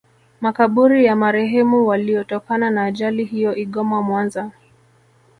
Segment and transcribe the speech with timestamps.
[0.41, 4.51] Makaburi ya marehemu waliotokana na ajali hiyo Igoma Mwanza